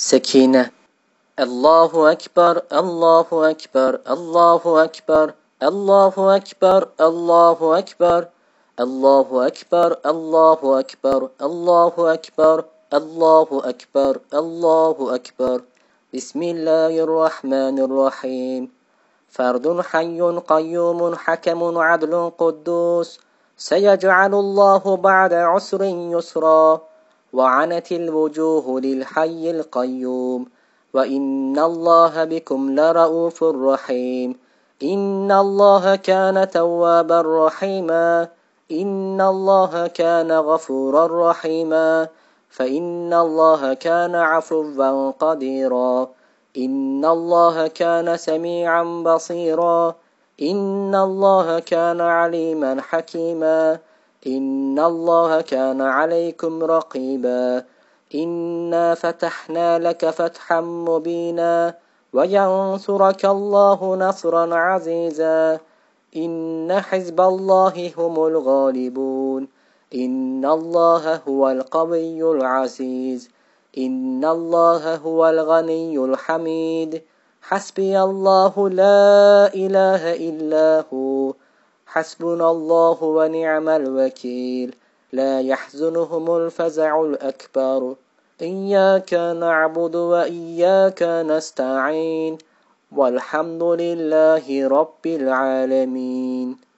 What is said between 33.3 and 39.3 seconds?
رحيم إن الله كان توابا رحيما إن